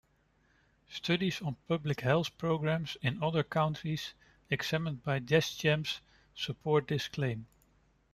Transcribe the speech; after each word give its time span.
Studies 0.89 1.43
on 1.43 1.57
public 1.67 2.01
health 2.01 2.35
programs 2.39 2.97
in 3.03 3.21
other 3.21 3.43
countries 3.43 4.15
examined 4.49 5.03
by 5.03 5.19
Deschamps 5.19 6.01
support 6.33 6.87
this 6.87 7.07
claim. 7.07 7.45